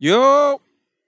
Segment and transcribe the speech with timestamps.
[0.00, 0.60] Yo,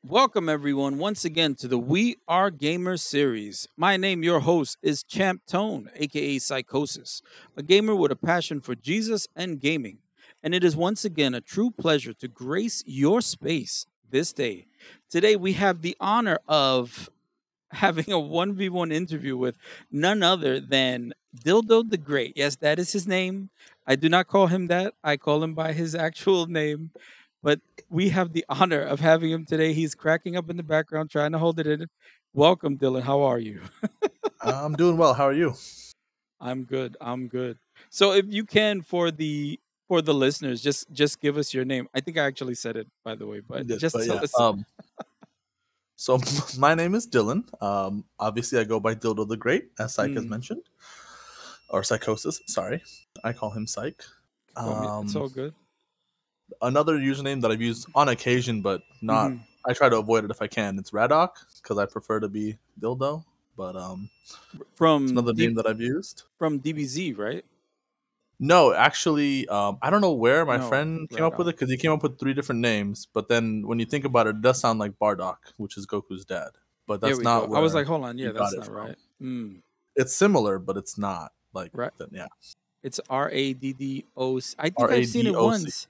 [0.05, 3.67] welcome everyone once again to the We Are Gamers series.
[3.77, 7.21] My name, your host, is Champ Tone, aka Sykosys,
[7.57, 9.99] a gamer with a passion for Jesus and gaming.
[10.45, 14.69] And it is once again a true pleasure to grace your space this day.
[15.11, 17.11] Today, we have the honor of
[17.73, 19.59] having a 1v1 interview with
[19.91, 21.13] none other than
[21.45, 22.35] Dyldo the Great.
[22.37, 23.51] Yes, that is his name.
[23.85, 26.93] I do not call him that, I call him by his actual name.
[27.47, 29.73] But we have the honor of having him today.
[29.73, 31.87] He's cracking up in the background, trying to hold it in.
[32.35, 33.03] Welcome, Dylan.
[33.03, 33.61] How are you?
[34.43, 35.15] I'm doing well.
[35.15, 35.55] How are you?
[36.41, 36.97] I'm good.
[37.01, 37.57] I'm good.
[37.89, 41.87] So if you can for the for the listeners, just just give us your name.
[41.95, 44.23] I think I actually said it by the way, but Yes, just but tell yeah.
[44.23, 44.41] us.
[44.41, 44.67] Um,
[45.95, 46.19] so
[46.59, 47.47] my name is Dylan.
[47.63, 50.31] Um, obviously I go by Dyldo the Great, as Psych has Mm.
[50.31, 50.63] mentioned,
[51.71, 52.41] or Sykosys.
[52.49, 52.83] Sorry,
[53.23, 54.03] I call him Psych.
[54.59, 55.55] Me- it's Um, all good.
[56.63, 59.31] Another username that I've used on occasion, but not.
[59.33, 59.41] Mhm.
[59.69, 60.79] I try to avoid it if I can.
[60.79, 63.25] It's Raddoc because I prefer to be Dyldo.
[63.57, 64.09] But um,
[64.75, 66.23] From it's another D- name that I've used.
[66.39, 67.45] from DBZ, right?
[68.39, 71.71] No, actually, um, I don't know where my No, friend came up with it because
[71.71, 73.07] he came up with three different names.
[73.13, 76.25] But then when you think about it, it does sound like Bardock, which is Goku's
[76.27, 76.51] dad.
[76.87, 77.45] But that's not.
[77.55, 78.75] I was like, hold on, yeah, that's not from.
[78.75, 78.97] right.
[79.23, 79.63] Mm.
[79.97, 81.91] it's similar, but it's not like Right.
[81.97, 82.13] that.
[82.13, 82.27] Yeah,
[82.83, 84.55] It's R A D D O C.
[84.59, 85.89] I think I've seen it once.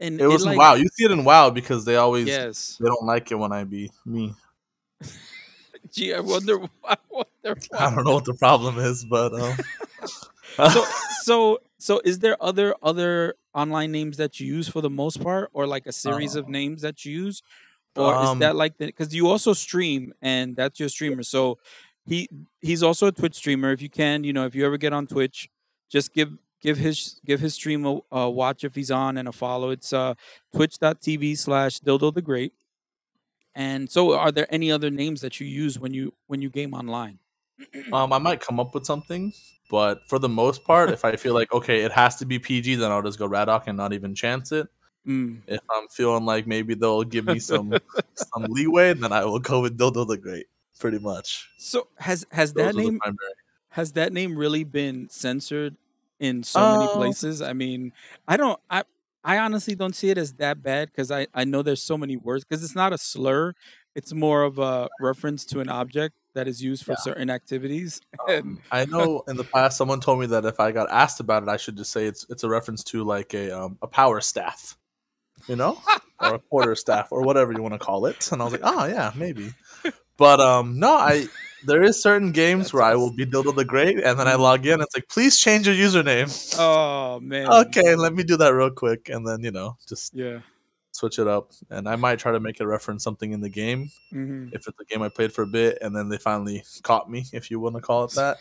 [0.00, 0.74] And it was like, WoW.
[0.74, 2.76] You see it in WoW because they always Yes.
[2.80, 4.34] they don't like it when I be me.
[5.92, 6.58] Gee, I wonder.
[6.84, 7.60] I wonder.
[7.78, 9.56] I don't know what the problem is, but um,
[10.72, 10.84] So,
[11.22, 15.50] so, so, is there other other online names that you use for the most part,
[15.52, 17.42] or like a series of Uh, names that you use,
[17.94, 18.86] or is um, that like the?
[18.86, 21.22] Because you also stream, and that's your streamer.
[21.22, 21.58] So,
[22.06, 22.28] he
[22.62, 23.70] he's also a Twitch streamer.
[23.72, 25.50] If you can, you know, if you ever get on Twitch,
[25.90, 26.32] just give
[26.66, 29.70] give his give his stream a, a watch if he's on and a follow.
[29.70, 30.14] It's uh
[30.52, 32.52] twitch.tv slash dyldo the great.
[33.54, 36.74] And so, are there any other names that you use when you when you game
[36.74, 37.18] online?
[37.92, 39.32] um, I might come up with something,
[39.70, 42.74] but for the most part, if I feel like okay, it has to be PG,
[42.74, 44.66] then I'll just go Raddoc and not even chance it.
[45.06, 45.40] Mm.
[45.46, 47.72] If I'm feeling like maybe they'll give me some
[48.14, 50.46] some leeway, then I will go with Dyldo the Great.
[50.80, 51.48] Pretty much.
[51.56, 53.00] So has has Those that name
[53.70, 55.76] has that name really been censored
[56.20, 57.42] in so many Uh, places?
[57.42, 57.92] I mean,
[58.28, 58.84] I don't I
[59.24, 62.16] I honestly don't see it as that bad because I I know there's so many
[62.16, 63.52] words because it's not a slur.
[63.94, 66.96] It's more of a reference to an object that is used for Yeah.
[66.96, 68.00] certain activities.
[68.28, 71.20] And Um, I know in the past someone told me that if I got asked
[71.20, 73.86] about it, I should just say it's it's a reference to like a um, a
[73.86, 74.76] power staff,
[75.48, 75.82] you know,
[76.20, 78.30] or a quarter staff or whatever you want to call it.
[78.32, 79.56] And I was like, oh yeah, maybe.
[80.18, 81.28] But um, no, I
[81.62, 84.34] there is certain games That's where I will be Dyldo the Great, and then I
[84.34, 84.80] log in.
[84.80, 86.30] It's like, please change your username.
[86.58, 87.46] oh man.
[87.50, 90.40] Okay, let me do that real quick, and then you know just Yeah.
[90.92, 91.52] switch it up.
[91.70, 94.78] And I might try to make a reference something in the game hmm if it's
[94.80, 97.58] a game I played for a bit, and then they finally caught me, if you
[97.60, 98.38] want to call it that.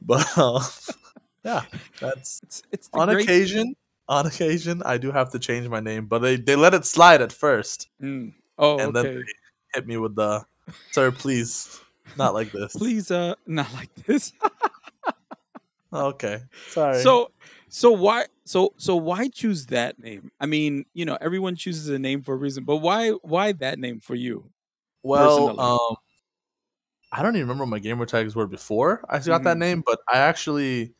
[0.00, 0.60] But uh,
[1.44, 1.64] yeah,
[2.00, 3.24] that's It's it's on great.
[3.24, 3.74] occasion.
[4.08, 7.20] On occasion, I do have to change my name, but they, they let it slide
[7.20, 8.32] at first, Mm.
[8.58, 9.22] Oh, and then they
[9.74, 10.42] hit me with the,
[10.92, 11.78] "Sir, please,
[12.16, 14.32] not like this." Please, uh, not like this.
[15.92, 17.02] Okay, sorry.
[17.02, 17.30] So
[17.68, 20.30] so why so so why choose that name?
[20.40, 23.78] I mean, you know, everyone chooses a name for a reason, but why why that
[23.78, 24.50] name for you?
[25.02, 25.58] well, personally.
[25.58, 25.96] um,
[27.12, 29.58] I don't even remember what my gamer tags were before I got that Mhm.
[29.58, 30.94] name, but I actually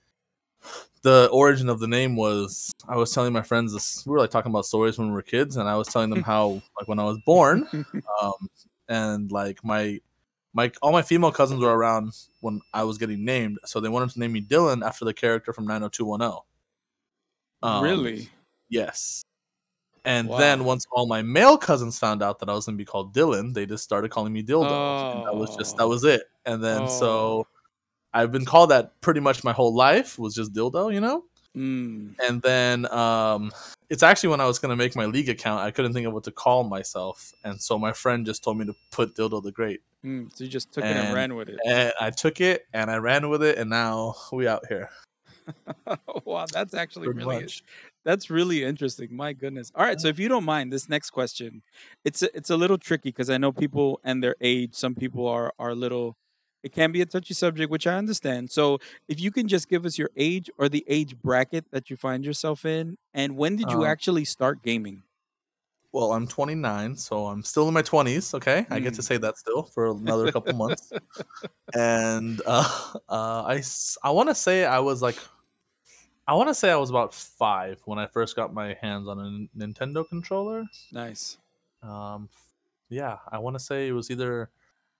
[1.03, 4.05] the origin of the name was I was telling my friends this.
[4.07, 6.23] We were like talking about stories when we were kids, and I was telling them
[6.27, 7.69] how like when I was born,
[8.23, 8.49] um,
[8.89, 10.01] and like my
[10.54, 14.10] my all my female cousins were around when I was getting named, so they wanted
[14.10, 16.42] to name me Dylan after the character from 90210.
[17.62, 18.28] Um, really?
[18.69, 19.22] Yes.
[20.04, 23.12] And then once all my male cousins found out that I was gonna be called
[23.14, 25.14] Dylan, they just started calling me Dildo.
[25.16, 25.88] And that was just that Oh.
[25.88, 26.22] was it.
[26.47, 26.86] And then Oh.
[26.88, 27.47] so
[28.15, 31.25] I've been called that pretty much my whole life was just Dildo, you know.
[31.56, 32.15] Mm.
[32.26, 33.53] And then um,
[33.91, 36.25] it's actually when I was gonna make my league account, I couldn't think of what
[36.25, 39.80] to call myself, and so my friend just told me to put Dyldo the Great,
[40.04, 40.30] Mm.
[40.34, 41.59] So you just took it and And- ran with it.
[41.66, 44.91] and I took it and I ran with it, and now we out here.
[46.24, 47.63] wow, that's actually Pretty really much.
[48.04, 49.09] that's really interesting.
[49.16, 49.72] My goodness.
[49.74, 51.63] All right, so if you don't mind, this next question,
[52.04, 54.74] it's a, it's a little tricky because I know people and their age.
[54.74, 56.16] Some people are are a little.
[56.68, 58.50] It can be a touchy subject, which I understand.
[58.50, 58.78] So
[59.09, 62.24] if you can just give us your age or the age bracket that you find
[62.24, 65.03] yourself in, and when did you Uh, actually start gaming?
[65.92, 68.34] Well, I'm 29, so I'm still in my 20s.
[68.34, 69.03] Okay, I get to Mm.
[69.03, 70.92] say that still for another couple months.
[71.74, 73.62] And uh, uh, I
[74.04, 75.18] I want to say I was like,
[76.26, 79.18] I want to say I was about five when I first got my hands on
[79.18, 80.65] a Nintendo controller.
[80.92, 81.38] Nice.
[81.82, 82.28] Um,
[82.88, 84.50] yeah, I want to say it was either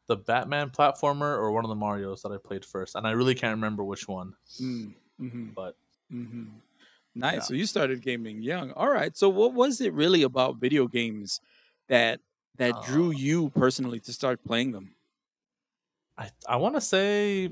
[0.09, 3.37] the Batman platformer or one of the Mario's that I played first, and I really
[3.37, 4.35] can't remember which one.
[4.61, 5.77] Mm, hmm But
[6.11, 6.45] hmm
[7.15, 7.37] Nice.
[7.37, 8.73] yeah, So you started gaming young.
[8.73, 9.17] All right.
[9.17, 11.41] So what was it really about video games
[11.89, 12.21] that
[12.57, 14.97] that drew uh, you personally to start playing them?
[16.17, 17.51] I I want to say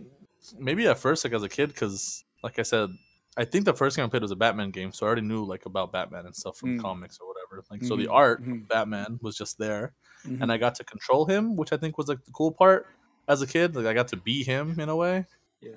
[0.59, 2.91] maybe at first like as a kid because like I said,
[3.37, 5.44] I think the first game I played was a Batman game, so I already knew
[5.44, 7.64] like about Batman and stuff from Mm, comics or whatever.
[7.70, 9.94] Like so, the hmm art hmm of Batman was just there,
[10.40, 12.86] and I got to control him, which I think was like the cool part
[13.28, 13.76] as a kid.
[13.76, 15.26] Like I got to be him in a way.
[15.60, 15.76] Yeah.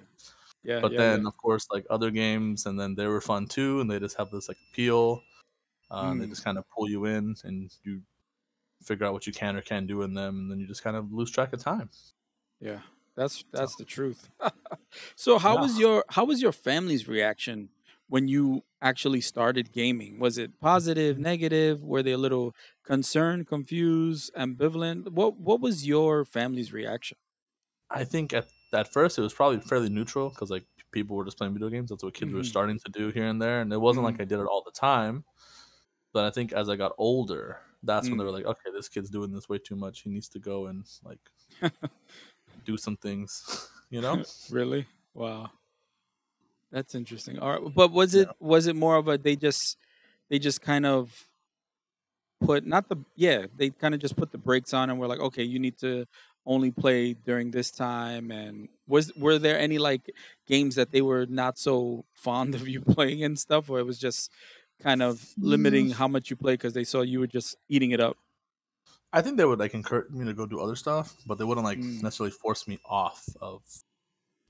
[0.64, 0.82] Yeah.
[0.82, 1.04] But Yeah.
[1.06, 1.20] Yeah.
[1.20, 4.18] then of course like other games, and then they were fun too, and they just
[4.18, 5.24] have this like appeal.
[5.92, 8.04] Uh, and they Mm, just kind of pull you in, and you
[8.84, 10.98] figure out what you can or can't do in them, and then you just kind
[10.98, 11.92] of lose track of time.
[12.60, 12.82] yeah.
[13.16, 14.30] That's So that's the truth.
[15.16, 15.60] so how yeah.
[15.60, 17.70] was your how was your family's reaction
[18.10, 20.20] when you actually started gaming?
[20.20, 21.84] Was it positive, negative?
[21.84, 25.12] Were they a little concerned, confused, ambivalent?
[25.12, 27.18] What what was your family's reaction?
[27.90, 31.38] I think at at first it was probably fairly neutral because like people were just
[31.38, 31.90] playing video games.
[31.90, 34.16] That's what kids were hmm starting to do here and there, and it wasn't hmm
[34.16, 35.26] like I did it all the time.
[36.14, 38.34] But I think as I got older, that's when they were Mm.
[38.34, 40.02] like, okay, this kid's doing this way too much.
[40.04, 41.22] He needs to go and like
[42.64, 44.22] do some things, you know?
[44.50, 44.88] really?
[45.14, 45.52] Wow.
[46.72, 47.40] That's interesting.
[47.40, 48.34] All right, but was it Yeah.
[48.40, 49.78] was it more of a they just
[50.30, 51.28] they just kind of
[52.42, 55.20] put not the yeah they kind of just put the brakes on and were like
[55.20, 56.06] okay you need to
[56.46, 60.10] only play during this time and was were there any like
[60.48, 64.00] games that they were not so fond of you playing and stuff or it was
[64.00, 64.32] just
[64.82, 67.92] kind of Mm, limiting how much you play because they saw you were just eating
[67.92, 68.16] it up
[69.12, 71.66] I think they would like encourage me to go do other stuff, but they wouldn't
[71.66, 73.62] like mm, necessarily force me off of,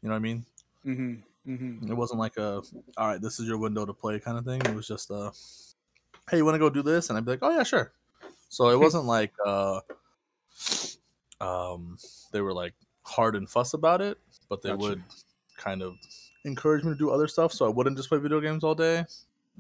[0.02, 0.46] you know what I mean?
[0.86, 2.62] mm-hmm mm-hmm It wasn't like a,
[2.98, 4.62] all right, this is your window to play kind of thing.
[4.62, 5.32] It was just uh,
[6.30, 7.10] hey, you want to go do this?
[7.10, 7.92] And I'd be like, oh yeah, sure.
[8.50, 9.82] So it wasn't like uh,
[11.42, 11.98] um,
[12.32, 12.74] they were like
[13.04, 14.18] hard and fuss about it,
[14.50, 15.04] but they gotcha would
[15.58, 15.96] kind of
[16.46, 19.06] encourage me to do other stuff, so I wouldn't just play video games all day.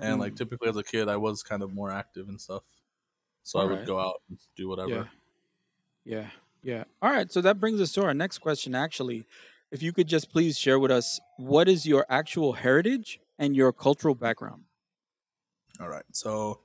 [0.01, 0.38] And like mm.
[0.38, 2.63] typically as a kid, I was kind of more active and stuff,
[3.44, 5.09] so I would right go out and do yeah whatever.
[6.06, 6.27] Yeah,
[6.63, 6.83] yeah.
[7.01, 8.75] All right, so that brings us to our next question.
[8.75, 9.25] Actually,
[9.71, 13.71] if you could just please share with us what is your actual heritage and your
[13.74, 14.66] cultural background.
[15.80, 16.62] All right, so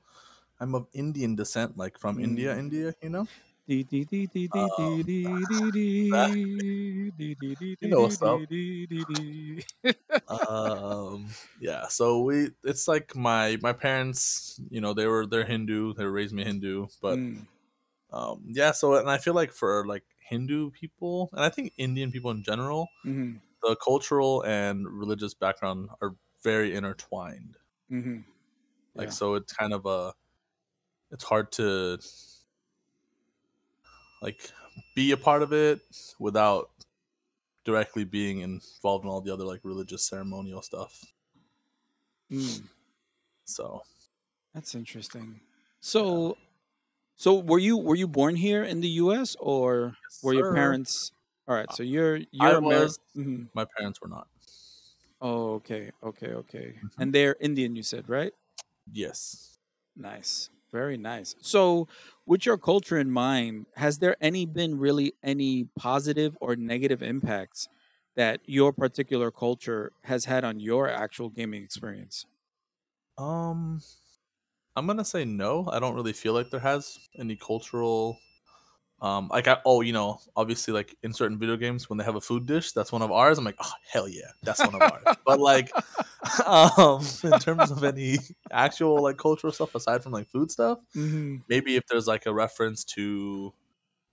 [0.61, 2.59] I'm of Indian descent, like from India, Mm.
[2.59, 3.29] India, you know.
[4.53, 5.09] Um,
[6.13, 8.43] dee, you know what's up.
[10.27, 11.29] um
[11.59, 16.05] yeah so we it's like my my parents you know they were they're hindu they
[16.07, 17.47] raised me hindu but Mm,
[18.13, 22.11] um yeah so and i feel like for like hindu people and i think indian
[22.11, 27.57] people in general mhm, the cultural and religious background are very intertwined
[27.89, 28.25] mhm.
[28.97, 29.13] like Yeah.
[29.13, 30.15] so it's kind of a
[31.11, 31.99] it's hard to
[34.23, 34.51] like
[34.95, 35.81] be a part of it
[36.19, 36.71] without
[37.65, 41.15] directly being involved in all the other like religious ceremonial stuff
[42.31, 42.69] Mm,
[43.45, 43.83] so
[44.55, 45.41] that's interesting.
[45.81, 46.37] So,
[47.17, 49.37] so were you were you born here in the U.S.
[49.41, 51.13] or yes were your sir parents?
[51.49, 52.95] All right, so you're you're American.
[52.97, 52.99] was.
[53.55, 54.29] My parents were not.
[55.21, 56.83] Oh, okay, okay, okay.
[56.83, 56.91] Mhm.
[56.99, 58.33] And they're Indian, you said, right?
[58.91, 59.59] Yes.
[59.97, 60.51] Nice.
[60.73, 61.37] Very nice.
[61.41, 61.87] So,
[62.27, 67.69] with your culture in mind, has there any been really any positive or negative impacts
[68.17, 72.27] that your particular culture has had on your actual gaming experience?
[73.17, 73.81] Um,
[74.77, 75.69] I'm gonna say no.
[75.71, 78.19] I don't really feel like there has any cultural.
[79.03, 82.17] Um, like I oh you know obviously like in certain video games when they have
[82.17, 84.83] a food dish that's one of ours I'm like oh hell yeah that's one of
[84.83, 85.71] ours but like
[86.47, 88.19] um in terms of any
[88.53, 92.33] actual like cultural stuff aside from like food stuff hmm maybe if there's like a
[92.33, 93.53] reference to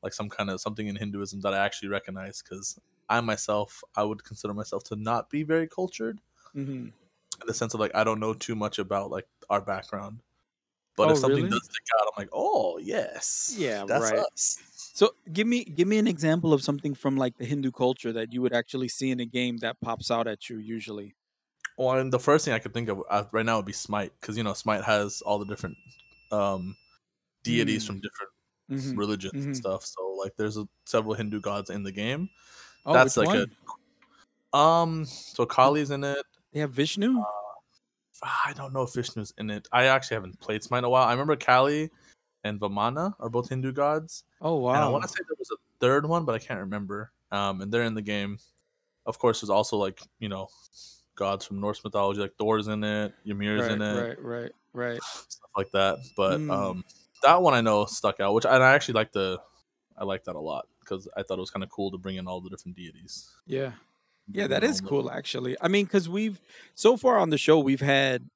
[0.03, 4.03] like some kind of something in Hinduism that I actually recognize because I myself I
[4.03, 6.19] would consider myself to not be very cultured
[6.53, 6.87] hmm
[7.39, 10.19] in the sense of like I don't know too much about like our background.
[11.01, 11.49] But Oh, if something really?
[11.49, 14.25] does stick out, I'm like, oh yes, Yeah, that's right.
[14.31, 14.57] us.
[14.93, 18.33] So, give me give me an example of something from like the Hindu culture that
[18.33, 21.15] you would actually see in a game that pops out at you usually.
[21.77, 24.13] Well, and the first thing I could think of uh, right now would be Smite
[24.19, 25.77] because you know Smite has all the different
[26.31, 26.75] um,
[27.43, 27.85] deities Mm.
[27.85, 28.31] from different
[28.69, 29.85] hmm religions and hmm stuff.
[29.85, 32.29] So like, there's a, several Hindu gods in the game.
[32.85, 33.35] Oh, That's like one?
[33.35, 33.47] a
[34.53, 35.05] um.
[35.05, 36.25] So Kali's in it.
[36.53, 37.25] They have Vishnu.
[37.25, 37.50] Uh,
[38.23, 39.67] I don't know if Vishnu's in it.
[39.71, 41.07] I actually haven't played Smite in a while.
[41.07, 41.89] I remember Kali
[42.43, 44.23] and Vamana are both Hindu gods.
[44.41, 44.73] Oh, wow!
[44.75, 47.11] and I want to say there was a third one, but I can't remember.
[47.31, 48.37] Um, and they're in the game.
[49.05, 50.47] Of course, there's also like you know,
[51.15, 55.01] gods from Norse mythology, like Thor's in it, Ymir's Right, in it, right, right, right.
[55.01, 55.97] stuff like that.
[56.15, 56.51] But Mm.
[56.51, 56.83] um,
[57.23, 59.39] that one I know stuck out, which and I actually like the
[59.97, 62.15] I like that a lot because I thought it was kind of cool to bring
[62.17, 63.31] in all the different deities.
[63.45, 63.71] Yeah.
[64.27, 65.57] Yeah, that is cool um, actually.
[65.61, 66.39] I mean, because we've
[66.75, 68.29] so far on the show we've had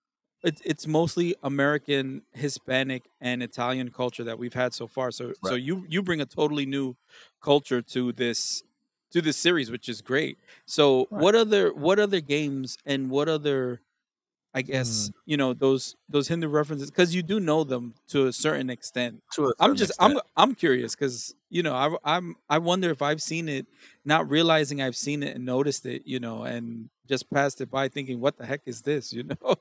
[0.44, 5.12] it's it's mostly American, Hispanic, and Italian culture that we've had so far.
[5.12, 6.96] So so you you bring a totally new
[7.42, 8.64] culture to this
[9.12, 10.38] to this series, which is great.
[10.68, 11.16] So Right.
[11.16, 13.82] what other what other games and what other
[14.56, 15.12] I guess Hmm.
[15.26, 19.22] you know those those Hindu references because you do know them to a certain extent.
[19.34, 20.14] To a I'm just extent.
[20.14, 23.68] I'm I'm curious because you know I I'm I wonder if I've seen it,
[24.06, 27.90] not realizing I've seen it and noticed it, you know, and just passed it by
[27.90, 29.56] thinking, what the heck is this, you know?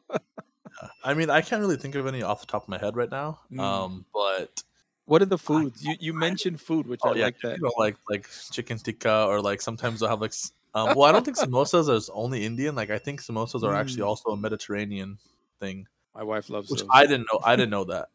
[1.05, 3.11] I mean, I can't really think of any off the top of my head right
[3.11, 3.41] now.
[3.53, 3.61] Mm.
[3.61, 4.63] Um, but
[5.07, 5.85] what are the foods?
[5.85, 7.57] You you mentioned food, which I oh yeah, like that.
[7.59, 10.35] you know, like like chicken tikka or like sometimes they'll have like.
[10.75, 12.75] S- Um, well, I don't think samosas is only Indian.
[12.75, 14.09] Like I think samosas are actually Mm.
[14.09, 15.19] also a Mediterranean
[15.61, 16.89] thing, My wife loves which those.
[16.93, 17.41] I didn't know.
[17.45, 18.09] I didn't know that.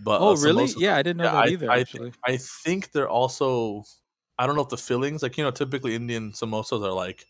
[0.00, 0.64] But oh uh, really?
[0.64, 1.70] samosas- Yeah, I didn't know yeah, that I- either.
[1.70, 3.84] I actually, I think they're also.
[4.38, 7.26] I don't know if the fillings, like you know, typically Indian samosas are like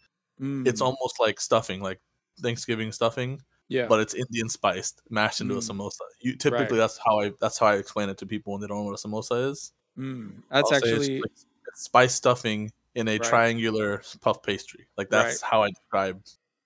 [0.64, 2.00] it's Mm, almost like stuffing, like
[2.42, 3.86] Thanksgiving stuffing, yeah.
[3.86, 5.70] but it's Indian spiced, mashed into a Mm.
[5.70, 6.00] samosa.
[6.20, 8.78] You typically that's how I that's how I explain it to people when they don't
[8.78, 9.72] know what a samosa is.
[9.96, 11.32] Mm, that's I'll say it's actually like
[11.74, 13.20] spice stuffing in a Right.
[13.20, 14.88] triangular puff pastry.
[14.98, 15.42] Like that's Right.
[15.42, 16.22] how I describe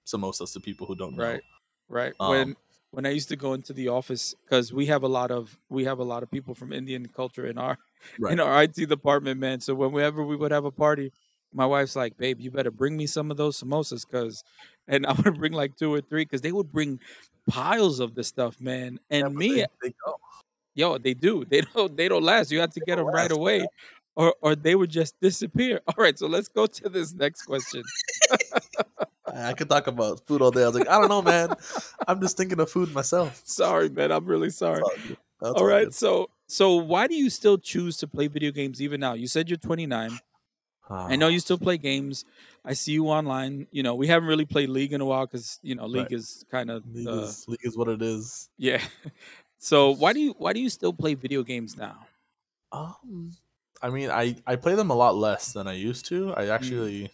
[0.06, 1.28] samosas to people who don't know.
[1.28, 1.42] right,
[1.88, 2.14] right.
[2.20, 2.56] Um, when
[2.92, 5.84] when I used to go into the office because we have a lot of we
[5.84, 7.78] have a lot of people from Indian culture in our
[8.18, 8.36] Right.
[8.36, 9.60] in our IT department, man.
[9.60, 11.12] So whenever we would have a party,
[11.52, 14.42] my wife's like, "Babe, you better bring me some of those samosas, cause,"
[14.88, 17.00] and I would bring like two or three, cause they would bring
[17.48, 18.98] piles of the stuff, man.
[19.10, 20.16] And Yeah, me, they, they go.
[20.74, 21.44] yo, they do.
[21.44, 21.96] They don't.
[21.96, 22.50] They don't last.
[22.50, 23.68] You have to get don't them right away,
[24.16, 25.80] or or they would just disappear.
[25.86, 27.82] All right, so let's go to this next question.
[29.32, 30.62] I could talk about food all day.
[30.64, 31.54] I was like, I don't know, man.
[32.08, 33.40] I'm just thinking of food myself.
[33.44, 34.10] Sorry, man.
[34.10, 34.82] I'm really sorry.
[34.82, 35.52] all.
[35.54, 35.94] All right, good.
[35.94, 39.14] so so why do you still choose to play video games even now?
[39.14, 40.18] You said you're 29.
[40.90, 42.24] I know Ah, you still play games.
[42.64, 43.68] I see you online.
[43.70, 46.12] You know, we haven't really played League in a while because you know League Right.
[46.12, 48.50] is kind of league, uh, is, league is what it is.
[48.58, 48.82] yeah.
[49.58, 52.06] So why do you why do you still play video games now?
[52.72, 53.30] Um,
[53.82, 56.32] I mean, I I play them a lot less than I used to.
[56.34, 56.34] Mm.
[56.34, 57.10] I actually,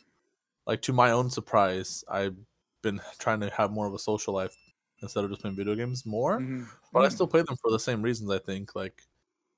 [0.67, 2.37] like, to my own surprise, I've
[2.83, 4.57] been trying to have more of a social life
[5.03, 6.45] instead of just playing video games more.
[6.45, 6.71] Mhm.
[6.93, 7.11] But I Mm.
[7.11, 8.31] still play them for the same reasons.
[8.31, 9.03] I think, like,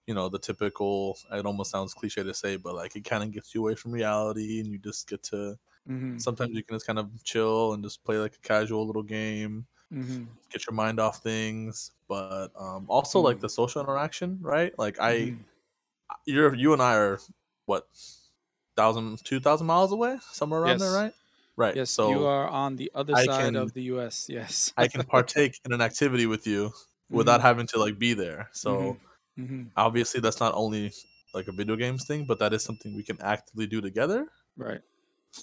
[0.06, 1.18] you know, the typical.
[1.32, 3.92] It almost sounds cliche to say, but like, it kind of gets you away from
[3.92, 5.58] reality, and you just get to.
[5.86, 6.28] Mhm.
[6.28, 9.66] Sometimes you can just kind of chill and just play like a casual little game,
[9.90, 10.38] Mhm.
[10.50, 11.92] get your mind off things.
[12.08, 13.42] But um, also like Mm.
[13.42, 14.78] the social interaction, right?
[14.78, 15.44] Like I Mhm.
[16.26, 17.20] You're you and I are
[17.66, 17.86] what
[18.76, 21.14] thousand two thousand miles away, somewhere around there, right?
[21.56, 21.74] Right.
[21.74, 24.28] Yes, so you are on the other I side can- of the U.S.
[24.28, 24.72] Yes.
[24.78, 26.72] I can partake in an activity with you
[27.10, 27.42] without Mhm.
[27.42, 28.48] having to like be there.
[28.52, 28.98] So
[29.38, 29.70] Mhm.
[29.76, 30.92] obviously that's not only
[31.34, 34.28] like a video games thing, but that is something we can actively do together.
[34.56, 34.82] Right.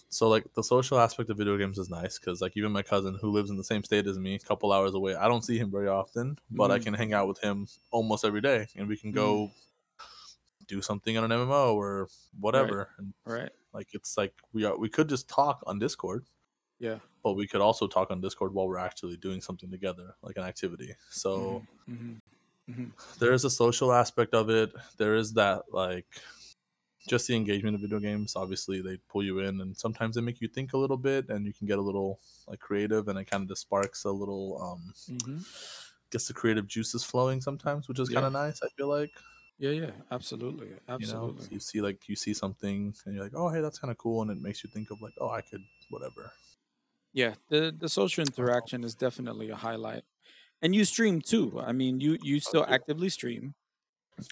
[0.10, 3.18] So like the social aspect of video games is nice because like even my cousin
[3.22, 5.58] who lives in the same state as me, a couple hours away, I don't see
[5.58, 6.80] him very often, but I Mhm.
[6.80, 9.52] can hang out with him almost every day, and we can go
[10.68, 12.92] do something on an MMO or whatever.
[12.98, 13.52] And Right.
[13.74, 16.26] like it's like we are we could just talk on Discord,
[16.80, 17.00] Yeah.
[17.24, 20.44] but we could also talk on Discord while we're actually doing something together, like an
[20.44, 20.96] activity.
[21.10, 22.22] So Mhm.
[22.68, 22.94] Mhm.
[23.20, 24.74] there is a social aspect of it.
[24.98, 26.08] There is that like
[27.08, 28.36] just the engagement of video games.
[28.36, 31.46] Obviously, they pull you in, and sometimes they make you think a little bit, and
[31.46, 34.62] you can get a little like creative, and it kind of just sparks a little
[34.62, 35.46] um Mhm.
[36.12, 38.16] gets the creative juices flowing sometimes, which is Yeah.
[38.16, 38.62] kind of nice.
[38.64, 39.12] I feel like
[39.58, 39.72] Yeah.
[39.72, 39.92] Yeah.
[40.12, 40.78] Absolutely.
[40.98, 41.50] you know Absolutely.
[41.50, 44.22] you see like you see something, and you're like, oh hey, that's kind of cool,
[44.22, 46.32] and it makes you think of like, oh I could whatever.
[47.14, 50.04] Yeah, the the social interaction is definitely a highlight.
[50.62, 51.60] And you stream too.
[51.60, 52.68] I mean, you you still do.
[52.68, 53.56] actively stream.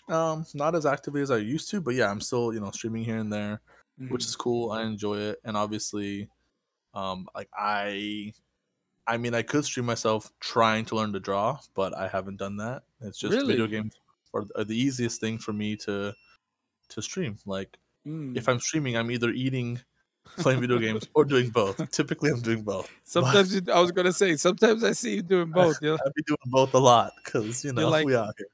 [0.08, 3.04] Um, not as actively as I used to, but yeah, I'm still you know streaming
[3.04, 3.62] here and there.
[4.10, 4.28] which Mhm.
[4.28, 4.72] is cool.
[4.72, 6.30] I enjoy it, and obviously,
[6.96, 8.34] um, like I,
[9.08, 12.58] I mean, I could stream myself trying to learn to draw, but I haven't done
[12.58, 12.84] that.
[13.02, 13.70] It's just video Really?
[13.70, 13.96] games
[14.34, 16.14] are, are the easiest thing for me to
[16.90, 17.38] to stream.
[17.46, 18.36] Like Mm.
[18.36, 19.80] if I'm streaming, I'm either eating,
[20.38, 21.90] playing video games, or doing both.
[21.92, 22.90] Typically, I'm doing both.
[23.06, 25.78] Sometimes you, I was gonna say sometimes I see you doing both.
[25.82, 25.94] Yeah.
[26.06, 28.48] I be doing both a lot because you know like- we out here.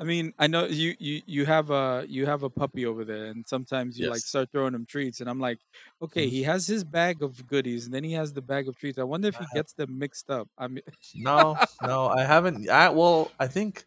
[0.00, 3.26] I mean, I know you you you have a you have a puppy over there,
[3.26, 5.58] and sometimes you like start throwing him treats, and I'm like,
[6.02, 6.30] okay, Mhm.
[6.30, 8.98] he has his bag of goodies, and then he has the bag of treats.
[8.98, 9.54] I wonder if he Uh-huh.
[9.58, 10.48] gets them mixed up.
[10.56, 10.82] I mean,
[11.16, 12.68] No, no, I haven't.
[12.68, 13.86] I well, I think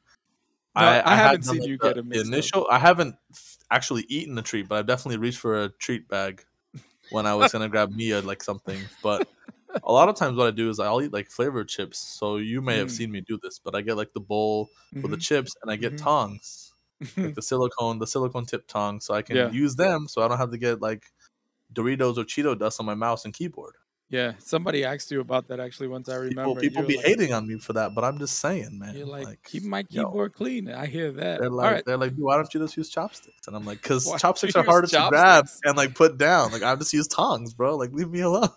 [0.75, 2.51] No, I had haven't seen you the- get the mixed up.
[2.53, 2.67] initial.
[2.69, 3.15] I haven't
[3.69, 6.43] actually eaten a treat, but I've definitely reached for a treat bag
[7.09, 8.89] when I was gonna grab Mia like something.
[9.01, 9.25] But
[9.83, 11.99] a lot of times, what I do is I'll eat like flavored chips.
[11.99, 12.91] So you may have Mm.
[12.91, 15.71] seen me do this, but I get like the bowl with the Mhm, chips, and
[15.71, 15.97] I get Mhm.
[15.97, 16.73] tongs,
[17.23, 19.49] like the silicone, the silicone tip tongs, so I can Yeah.
[19.49, 21.05] use them, so I don't have to get like
[21.73, 23.75] Doritos or Cheeto dust on my mouse and keyboard.
[24.11, 26.09] Yeah, somebody asked you about that actually once.
[26.09, 26.59] I remember.
[26.59, 28.93] people You be like, hating on me for that, but I'm just saying, man.
[28.93, 30.03] You're like, like keep my yo.
[30.03, 30.69] keyboard clean.
[30.69, 31.39] I hear that.
[31.39, 31.85] They're like, right.
[31.85, 33.47] they're like, why don't you just use chopsticks?
[33.47, 36.51] And I'm like, because chopsticks are harder use to grab and like put down.
[36.51, 37.77] Like I just use tongs, bro.
[37.77, 38.49] Like leave me alone.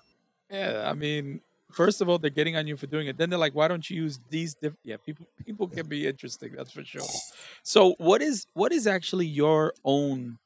[0.50, 3.16] Yeah, I mean, first of all, they're getting on you for doing it.
[3.16, 4.76] Then they're like, "Why don't you use these?" Diff-?
[4.82, 6.52] Yeah, people people can be interesting.
[6.56, 7.02] That's for sure.
[7.62, 10.38] So, what is what is actually your own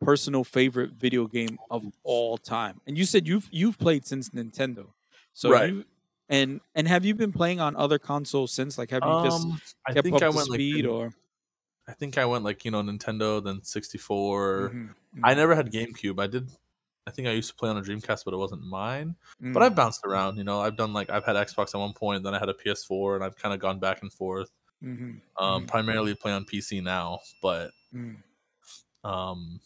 [0.00, 2.80] personal favorite video game of all time?
[2.86, 4.92] And you said you've you've played since Nintendo.
[5.32, 5.62] So Right.
[5.64, 5.84] you
[6.28, 8.78] and and have you been playing on other consoles since?
[8.78, 11.14] Like, have you just Um, I think up I went like speed in- or?
[11.88, 14.76] I think I went like you know Nintendo, then 64.
[14.76, 16.20] Mhm, I mhm, never had GameCube.
[16.20, 16.50] I did.
[17.06, 19.16] I think I used to play on a Dreamcast, but it wasn't mine.
[19.52, 20.36] But mm, I've bounced around.
[20.38, 22.54] You know, I've done like I've had Xbox at one point, then I had a
[22.54, 24.50] PS4, and I've kind of gone back and forth.
[24.80, 28.22] mhm, Um, mhm, primarily play on PC now, but mm.
[29.04, 29.60] um,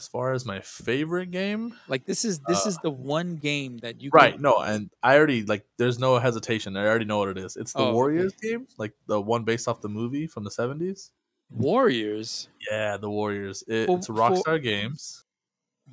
[0.00, 3.76] as far as my favorite game, Like this is this Uh, is the one game
[3.78, 4.32] that you right?
[4.32, 5.66] can- No, and I already like.
[5.76, 6.74] There's no hesitation.
[6.76, 7.56] I already know what it is.
[7.56, 7.92] It's the Oh, okay.
[7.92, 11.10] Warriors game, like the one based off the movie from the 70s.
[11.50, 12.48] Warriors.
[12.70, 13.62] Yeah, the Warriors.
[13.68, 15.24] It, For- it's for- Rockstar Games.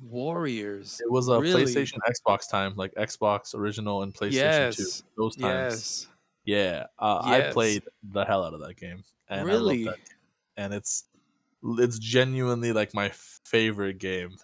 [0.00, 1.00] Warriors.
[1.04, 1.64] It was a Really?
[1.64, 5.04] PlayStation, Xbox time, like Xbox original and PlayStation Two.
[5.16, 5.74] Those times.
[5.74, 6.06] Yes.
[6.44, 9.82] Yeah, uh, I played the hell out of that game, and Really?
[9.82, 10.16] I love that game.
[10.56, 11.04] And it's
[11.62, 14.36] it's genuinely like my favorite game.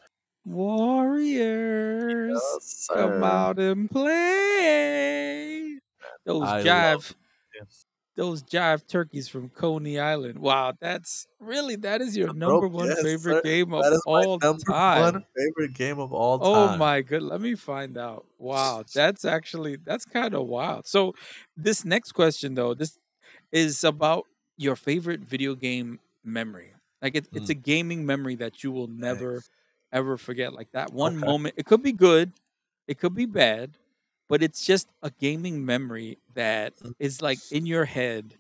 [0.44, 2.38] Warriors.
[2.38, 5.78] Yes, Come out and play.
[6.25, 7.14] Those I jive
[7.54, 7.75] it.
[8.16, 10.38] those jive turkeys from Coney Island.
[10.38, 13.42] Wow, that's really that is your number one yes, favorite sir.
[13.42, 15.21] game of That is all time.
[15.21, 16.75] one favorite game of all oh time.
[16.75, 17.23] Oh my good.
[17.23, 18.26] Let me find out.
[18.38, 20.87] Wow, that's actually that's kind of wild.
[20.87, 21.14] So
[21.56, 22.99] this next question though, this
[23.52, 24.25] is about
[24.56, 26.75] your favorite video game memory.
[27.04, 27.37] Like it, Hmm.
[27.37, 29.44] it's a gaming memory that you will never
[29.92, 30.54] ever forget.
[30.54, 31.19] Like that one Okay.
[31.19, 31.56] moment.
[31.58, 32.32] It could be good,
[32.88, 33.78] it could be bad,
[34.30, 36.95] but it's just a gaming memory that Mm.
[37.23, 38.36] like in your head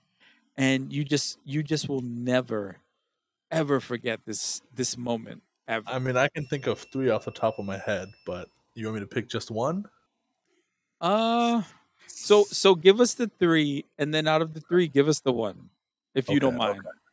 [0.56, 2.78] and you just you just will never
[3.50, 5.86] ever forget this this moment ever.
[5.86, 8.86] I mean, I can think of three off the top of my head, but you
[8.86, 9.88] want me to pick just one?
[11.00, 11.62] Uh
[12.06, 15.32] so so give us the three, and then out of the three, give us the
[15.32, 15.70] one,
[16.14, 16.86] if you don't mind.
[16.86, 17.03] okay.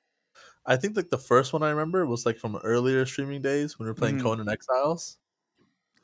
[0.65, 3.85] I think like the first one I remember was like from earlier streaming days when
[3.85, 4.23] we were playing Mhm.
[4.23, 5.17] Conan Exiles.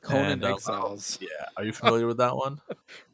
[0.00, 2.60] Conan And, um, Exiles, Yeah, are you familiar with that one?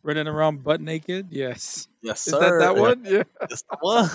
[0.02, 1.28] running around butt naked.
[1.30, 2.58] Yes, Yes, is sir.
[2.60, 3.04] that that one?
[3.04, 3.22] Yeah.
[3.50, 4.10] It's the one.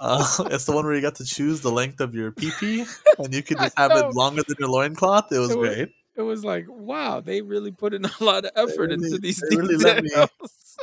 [0.00, 2.86] uh, it's the one where you got to choose the length of your PP,
[3.18, 5.30] and you could just have it longer than your loincloth.
[5.32, 5.88] It was It was- great.
[6.14, 9.42] It was like, wow, they really put in a lot of effort really- into these
[9.48, 10.76] they really let me- details.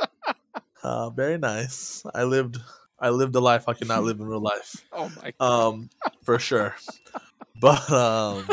[0.82, 2.02] Uh, very nice.
[2.14, 2.58] I lived.
[3.00, 4.76] I lived a life I could not live in real life.
[4.92, 5.46] oh my god.
[5.70, 5.90] um
[6.24, 6.74] for sure
[7.60, 8.46] but um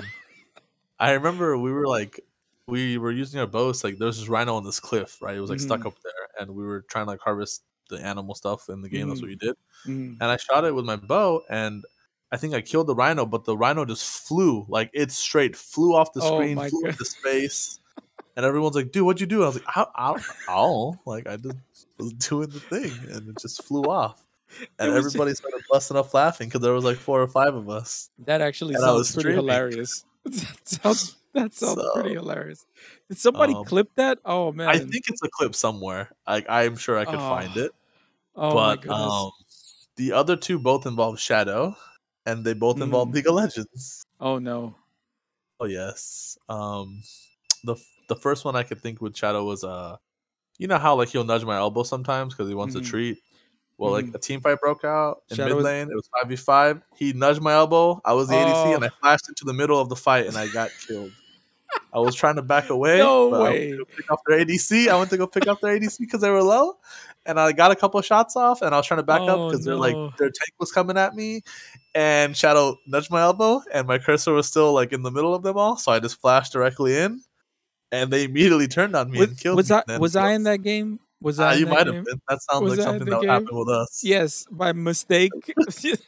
[0.99, 2.19] i remember we were like
[2.67, 5.41] we were using our boats like there was this rhino on this cliff right it
[5.41, 5.87] was like stuck Mhm.
[5.87, 9.07] up there and we were trying to like harvest the animal stuff in the game
[9.09, 9.55] that's what you did
[9.85, 10.17] Mm.
[10.19, 11.83] and i shot it with my bow and
[12.31, 15.93] i think i killed the rhino but the rhino just flew like it straight flew
[15.93, 16.91] off the Oh screen my flew God.
[16.91, 17.79] into space
[18.35, 20.15] and everyone's like dude what'd you do and i was like i i
[20.49, 21.55] oh like i just
[21.99, 24.23] was doing the thing and it just flew off
[24.79, 27.27] and It was ju- everybody started busting up laughing because there was like four or
[27.27, 29.37] five of us That actually and sounds pretty streaming.
[29.45, 30.05] hilarious.
[30.25, 32.65] that sounds that sounds pretty hilarious.
[33.09, 34.19] Did somebody um, clip that?
[34.25, 34.69] Oh man.
[34.69, 36.09] I think it's a clip somewhere.
[36.27, 37.71] Like I'm sure I could find Oh, it.
[38.35, 38.99] oh my but goodness.
[38.99, 39.31] um,
[39.97, 41.75] the other two both involve Shadow,
[42.25, 43.13] and they both involve Mm.
[43.15, 44.03] League of Legends.
[44.19, 44.75] oh no.
[45.59, 46.37] Oh yes.
[46.49, 47.01] Um,
[47.63, 47.75] the
[48.09, 49.97] the first one I could think with Shadow was uh,
[50.59, 52.79] you know how like he'll nudge my elbow sometimes because he wants Mhm.
[52.79, 53.17] a treat.
[53.77, 54.15] Well, like Mhm.
[54.15, 55.91] a team fight broke out in Shadow mid lane.
[55.91, 56.81] It was five v five.
[56.95, 58.01] He nudged my elbow.
[58.03, 58.87] I was the ADC, and Oh.
[58.87, 61.11] I flashed into the middle of the fight, and I got killed.
[61.93, 62.97] I was trying to back away.
[62.97, 63.71] No but I went way.
[63.71, 64.87] to go pick up their ADC.
[64.89, 66.77] I went to go pick up their ADC because they were low,
[67.25, 68.61] and I got a couple of shots off.
[68.63, 70.97] And I was trying to back up Oh, because they're like their tank was coming
[70.97, 71.43] at me,
[71.93, 75.43] and Shadow nudged my elbow, and my cursor was still like in the middle of
[75.43, 75.77] them all.
[75.77, 77.21] So I just flashed directly in,
[77.91, 79.81] and they immediately turned on me Was, and killed was me.
[79.89, 80.99] I was I in that game?
[81.21, 81.87] Was Ah, I in you that might game?
[81.87, 82.19] have been.
[82.29, 83.29] That sounds Was like in something that would game?
[83.29, 84.01] happen with us.
[84.03, 85.31] Yes, by mistake.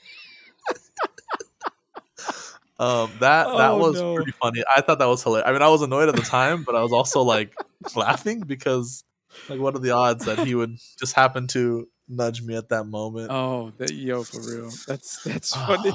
[2.80, 4.16] Um, that that Oh, was no.
[4.16, 4.64] pretty funny.
[4.76, 5.48] I thought that was hilarious.
[5.48, 7.52] I mean, I was annoyed at the time, but I was also like
[7.96, 9.04] laughing because,
[9.48, 12.86] like, what are the odds that he would just happen to nudge me at that
[12.86, 13.30] moment?
[13.32, 14.80] oh, that yo for real.
[14.88, 15.94] That's that's funny.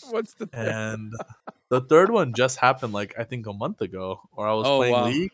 [0.00, 0.76] What's the third?
[0.92, 1.12] and
[1.70, 4.78] the third one just happened like I think a month ago, or I was Oh,
[4.78, 5.04] playing wow.
[5.04, 5.32] League,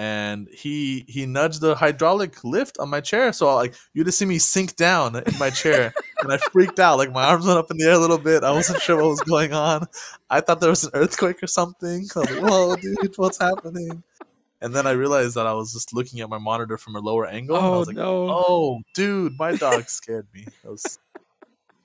[0.00, 3.32] and he he nudged the hydraulic lift on my chair.
[3.34, 6.78] So I, like you just see me sink down in my chair, and I freaked
[6.80, 6.96] out.
[6.96, 8.42] Like my arms went up in the air a little bit.
[8.42, 9.86] I wasn't sure what was going on.
[10.30, 12.06] I thought there was an earthquake or something.
[12.16, 14.02] I was like, "Whoa, dude, what's happening?"
[14.62, 17.26] And then I realized that I was just looking at my monitor from a lower
[17.26, 17.56] angle.
[17.56, 18.28] and I Oh was like, no!
[18.30, 20.98] "Oh, dude, my dog scared me." That was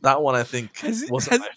[0.02, 0.36] that one.
[0.36, 1.50] I think Has wasn't has- my.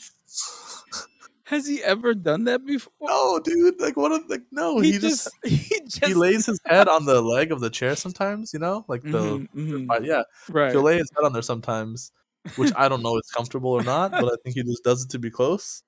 [1.49, 2.93] Has he ever done that before?
[3.01, 3.81] No, dude.
[3.81, 4.13] Like what?
[4.13, 4.81] A, like no.
[4.81, 5.37] he, He, just, just,
[5.71, 8.53] he just he lays his head on the leg of the chair sometimes.
[8.53, 10.23] You know, like the Mhm, mhm, uh, yeah.
[10.51, 10.71] right.
[10.73, 12.13] He'll lay his head on there sometimes,
[12.57, 15.05] which I don't know if it's comfortable or not, but I think he just does
[15.05, 15.83] it to be close.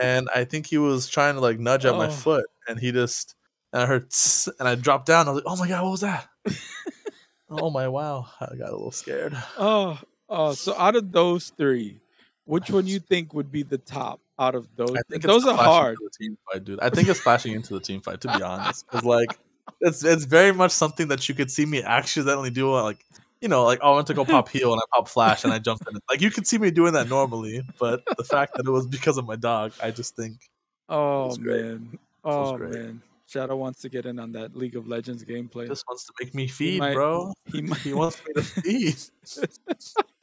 [0.00, 2.10] And I think he was trying to like nudge at my Oh.
[2.10, 3.34] foot, and he just
[3.72, 5.26] and I heard "Tss," and I dropped down.
[5.26, 6.28] I was like, "Oh my god, what was that?"
[7.50, 9.36] oh my wow, I got a little scared.
[9.58, 10.52] Oh, oh.
[10.54, 12.00] So out of those three,
[12.44, 14.90] which one you think would be the top out of those?
[14.96, 15.96] I think those are hard.
[16.20, 16.80] team fight, dude.
[16.80, 19.38] I think it's flashing into the team fight, to be honest, because like
[19.80, 23.04] it's it's very much something that you could see me accidentally do, uh, like.
[23.40, 25.52] You know, like oh, I went to go pop heel and I pop flash and
[25.52, 25.98] I jumped in.
[26.08, 29.18] Like you could see me doing that normally, but the fact that it was because
[29.18, 30.48] of my dog, I just think
[30.88, 31.98] Oh man.
[32.24, 33.02] Oh man.
[33.26, 35.66] Shadow wants to get in on that League of Legends gameplay.
[35.66, 37.34] just wants to make me feed, might- bro.
[37.52, 37.80] he might.
[37.80, 38.96] He wants me to feed.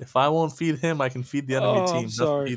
[0.00, 2.10] if I won't feed him, I can feed the enemy Oh, I'm team.
[2.16, 2.56] That's sorry.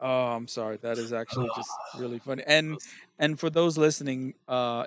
[0.00, 0.78] Oh, I'm sorry.
[0.78, 2.42] That is actually just really funny.
[2.46, 2.78] And
[3.18, 4.86] and for those listening, uh,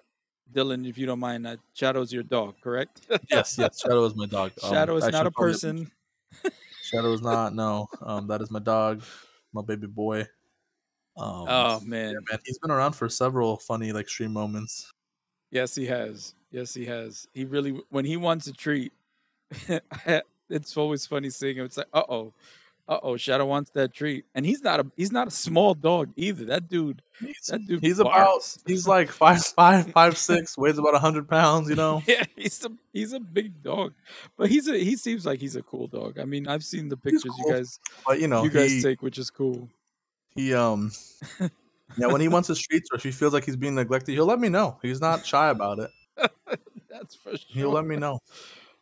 [0.52, 3.02] Dylan, if you don't mind, uh, Shadow's your dog, correct?
[3.30, 3.80] yes, yes.
[3.82, 4.52] Shadow is my dog.
[4.64, 5.92] Um, Shadow is not a person.
[6.82, 7.54] Shadow is not.
[7.54, 9.04] No, um, that is my dog,
[9.54, 10.28] my baby boy.
[11.18, 12.16] Um, Oh yeah, man.
[12.30, 14.92] man, he's been around for several funny like stream moments.
[15.52, 16.34] Yes, he has.
[16.52, 17.28] Yes, he has.
[17.34, 18.92] He really, when he wants a treat,
[20.54, 21.66] it's always funny seeing him.
[21.66, 22.34] It's like, uh oh,
[22.88, 26.12] uh oh, Shadow wants that treat, and he's not a he's not a small dog
[26.18, 26.46] either.
[26.46, 28.60] That dude, He's, that dude, he's about barks.
[28.66, 31.70] he's like five five five six, weighs about hundred pounds.
[31.70, 32.02] You know.
[32.08, 33.94] yeah, he's a he's a big dog,
[34.38, 36.20] but he's a he seems like he's a cool dog.
[36.20, 39.02] I mean, I've seen the pictures you guys But you know, you guys he, take,
[39.02, 39.70] which is cool.
[40.36, 40.92] he um
[41.98, 44.26] yeah when he wants his treats or if he feels like he's being neglected he'll
[44.26, 45.92] let me know he's not shy about it
[46.90, 47.40] That's for sure.
[47.50, 48.20] he'll let me know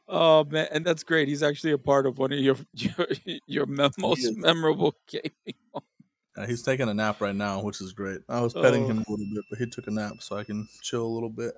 [0.08, 1.28] Oh man, and that's great.
[1.28, 3.08] He's actually a part of one of your your,
[3.48, 5.56] your most memorable gaming.
[6.38, 8.88] Yeah, he's taking a nap right now which is great i was petting Oh.
[8.88, 11.30] him a little bit but he took a nap so i can chill a little
[11.30, 11.54] bit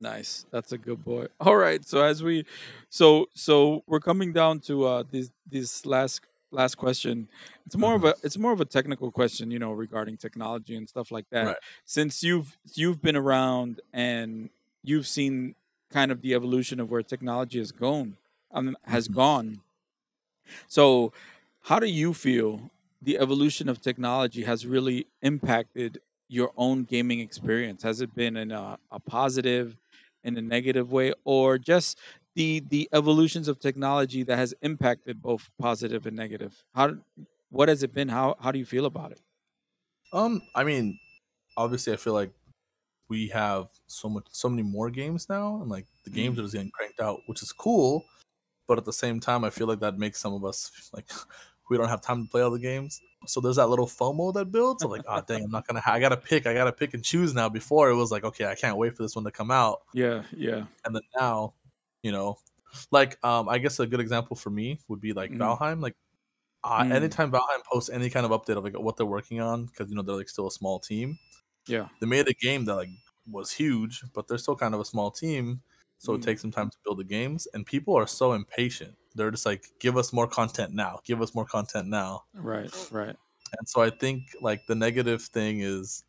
[0.00, 0.46] Nice.
[0.52, 1.26] That's a good boy.
[1.40, 1.84] All right.
[1.84, 2.44] So as we
[2.88, 6.20] so so we're coming down to uh this this last
[6.52, 7.26] last question.
[7.66, 10.88] It's more of a it's more of a technical question, you know, regarding technology and
[10.88, 11.46] stuff like that.
[11.46, 11.56] Right.
[11.84, 14.50] Since you've you've been around and
[14.84, 15.56] you've seen
[15.90, 18.16] kind of the evolution of where technology has gone
[18.52, 19.08] um, has Mhm.
[19.08, 19.62] gone.
[20.66, 21.12] So
[21.60, 22.70] how do you feel
[23.02, 27.82] the evolution of technology has really impacted your own gaming experience?
[27.82, 29.76] Has it been in a, a positive,
[30.24, 31.98] in a negative way, or just
[32.34, 36.64] the the evolutions of technology that has impacted both positive and negative?
[36.74, 36.96] How
[37.50, 38.08] what has it been?
[38.08, 39.20] How how do you feel about it?
[40.12, 40.98] um i mean
[41.56, 42.32] obviously i feel like
[43.08, 46.54] we have so much so many more games now and like the games are just
[46.54, 48.04] getting cranked out which is cool
[48.66, 51.08] but at the same time i feel like that makes some of us like
[51.70, 52.98] we don't have time to play all the games.
[53.26, 55.92] So there's that little fomo that builds I'm like oh dang i'm not gonna ha-
[55.92, 57.48] i gotta pick i gotta pick and choose now.
[57.50, 59.82] Before it was like okay i can't wait for this one to come out.
[59.92, 61.54] Yeah, yeah, and then now
[62.02, 62.38] you know
[62.90, 65.38] like um i guess a good example for me would be like Mhm.
[65.38, 65.94] valheim like
[66.64, 66.92] uh, Mm.
[66.92, 69.96] anytime valheim posts any kind of update of like what they're working on because you
[69.96, 71.18] know they're like still a small team
[71.68, 71.88] yeah.
[72.00, 72.88] they made a game that like
[73.30, 75.60] was huge but they're still kind of a small team
[75.98, 76.16] so Mm.
[76.16, 79.46] it takes some time to build the games and people are so impatient they're just
[79.46, 83.16] like give us more content now give us more content now Right, right.
[83.58, 86.04] and so i think like the negative thing is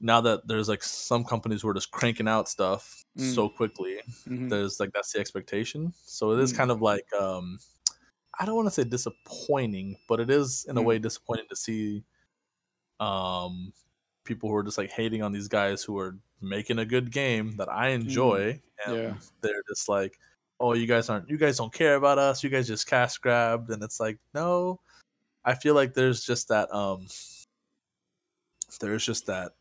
[0.00, 3.34] now that there's like some companies who are just cranking out stuff Mm.
[3.34, 4.48] so quickly Mhm.
[4.50, 6.56] there's like that's the expectation so it is Mm.
[6.56, 7.58] kind of like um
[8.38, 10.84] i don't want to say disappointing but it is in a Mm.
[10.86, 12.04] way disappointing to see
[13.00, 13.72] um
[14.30, 17.56] people who are just like hating on these guys who are making a good game
[17.58, 19.14] that i enjoy and Yeah.
[19.42, 20.18] they're just like
[20.60, 22.44] oh you guys aren't you guys don't care about us.
[22.44, 23.70] You guys just cash grabbed.
[23.70, 24.78] And it's like no.
[25.42, 27.08] I feel like there's just that um
[28.80, 29.52] there's just that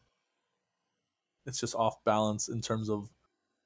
[1.46, 3.10] it's just off balance in terms of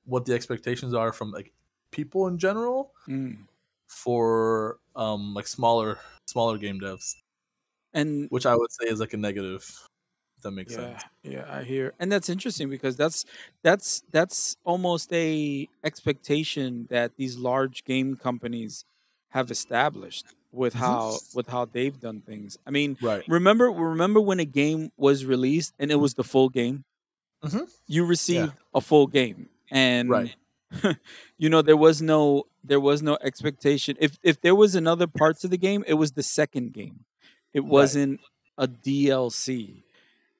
[0.05, 1.51] what the expectations are from like
[1.91, 3.37] people in general Mm.
[3.87, 7.15] for um like smaller smaller game devs.
[7.93, 9.65] And which i would say is like a negative
[10.43, 13.25] that makes yeah, sense yeah, I hear, and that's interesting because that's
[13.63, 18.85] that's that's almost a expectation that these large game companies
[19.29, 22.57] have established with how with how they've done things.
[22.65, 26.49] I mean, right remember remember when a game was released and it was the full
[26.49, 26.85] game,
[27.43, 27.65] Mhm.
[27.87, 30.35] you received a full game, and Right.
[31.37, 33.95] you know there was no there was no expectation.
[33.99, 37.05] If if there was another part to the game, it was the second game.
[37.53, 38.21] It wasn't
[38.57, 39.83] a DLC,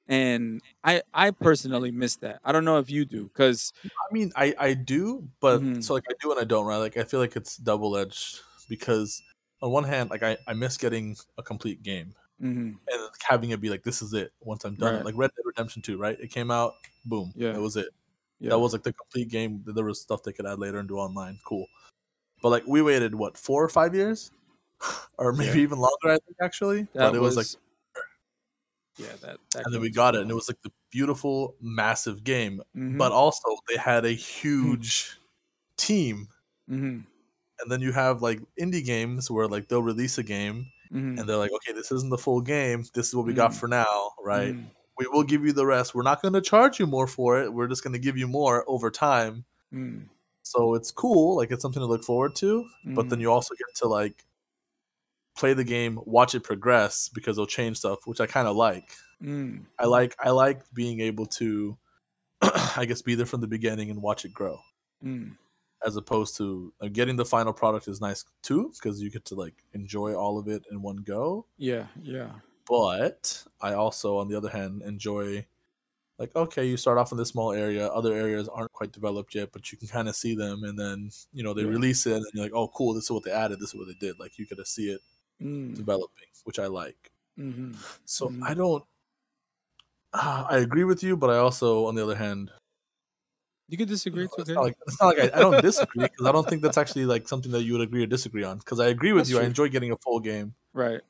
[0.08, 2.40] and I I personally miss that.
[2.44, 5.82] I don't know if you do, because I mean, I I do, but Mhm.
[5.82, 6.78] so like I do and I don't, right?
[6.78, 9.22] Like I feel like it's double edged because
[9.62, 13.60] on one hand, like I I miss getting a complete game mhm, and having it
[13.60, 14.96] be like this is it once I'm done.
[14.96, 15.04] Right.
[15.04, 16.18] Like Red Dead Redemption Two, right?
[16.20, 16.74] It came out,
[17.06, 17.52] boom, Yeah.
[17.52, 17.88] that was it.
[18.40, 19.64] yeah, That was like the complete game.
[19.66, 21.66] There was stuff they could add later and do online, cool.
[22.42, 24.30] But like we waited what four or five years,
[25.18, 25.62] or maybe Yeah.
[25.64, 26.82] even longer, I think actually.
[26.94, 27.46] that but it was, like,
[28.96, 32.24] yeah that, that and then we got it, and it was like the beautiful, massive
[32.24, 32.60] game.
[32.74, 35.16] Mhm, But also they had a huge
[35.78, 36.28] team.
[36.66, 37.04] Mhm,
[37.60, 41.28] and then you have like indie games where like they'll release a game mhm, and
[41.28, 43.54] they're like okay this isn't the full game this is what we got Mm.
[43.54, 44.56] for now right?
[44.56, 45.92] Mhm, we will give you the rest.
[45.92, 47.52] We're not going to charge you more for it.
[47.52, 49.44] We're just going to give you more over time.
[49.70, 50.08] Mhm,
[50.42, 53.22] so it's cool like it's something to look forward to but then mhm.
[53.22, 54.24] you also get to like
[55.36, 58.90] play the game watch it progress because they'll change stuff which i kind of like.
[59.22, 61.76] Mm, i like i like being able to
[62.42, 64.58] i guess be there from the beginning and watch it grow.
[65.04, 65.36] Mm,
[65.86, 69.34] as opposed to uh, getting the final product is nice too because you get to
[69.34, 71.46] like enjoy all of it in one go.
[71.58, 72.30] Yeah, yeah.
[72.68, 75.44] but i also on the other hand enjoy
[76.18, 79.50] like okay you start off in this small area other areas aren't quite developed yet
[79.52, 81.68] but you can kind of see them and then you know they Yeah.
[81.68, 83.86] release it and you're like oh cool this is what they added this is what
[83.88, 84.18] they did.
[84.18, 85.00] Like you get to see it
[85.42, 88.42] Mm, developing which i like mhm, so Mhm.
[88.46, 88.84] i don't
[90.12, 92.50] uh, i agree with you but i also on the other hand
[93.68, 94.24] You could disagree.
[94.24, 94.54] No, It's it's okay.
[94.54, 97.06] not like it's not like I, I don't disagree because I don't think that's actually
[97.06, 98.58] like something that you would agree or disagree on.
[98.58, 101.00] Because I agree with That's you, I enjoy getting a full game, right.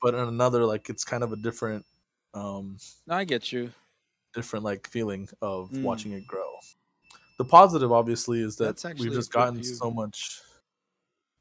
[0.00, 1.84] but in another, like it's kind of a different,
[2.32, 3.72] um, No, I get you.
[4.32, 5.82] different like feeling of Mm.
[5.82, 6.54] watching it grow.
[7.38, 9.74] The positive, obviously, is that we've just gotten view.
[9.74, 10.40] so much.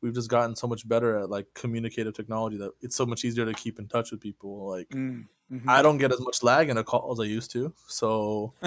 [0.04, 3.46] We've just gotten so much better at like communicative technology that it's so much easier
[3.46, 4.68] to keep in touch with people.
[4.68, 5.68] Like Mm, mhm.
[5.68, 7.74] I don't get as much lag in a call as I used to.
[7.88, 8.54] So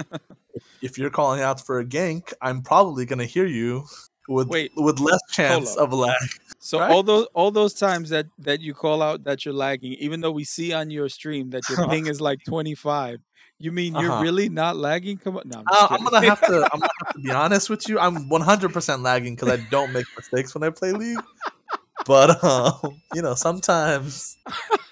[0.53, 3.85] if, if you're calling out for a gank, I'm probably gonna hear you
[4.27, 6.15] with Wait, with less chance of lag.
[6.59, 6.91] So right?
[6.91, 10.31] all those all those times that that you call out that you're lagging, even though
[10.31, 13.19] we see on your stream that your ping is like 25,
[13.59, 14.21] you mean you're Uh-huh.
[14.23, 15.17] really not lagging?
[15.17, 16.53] Come on, no, I'm, Uh, I'm gonna have to.
[16.73, 17.99] I'm gonna have to be honest with you.
[17.99, 21.19] I'm 100% lagging because I don't make mistakes when I play League.
[22.05, 24.37] But um, you know, sometimes,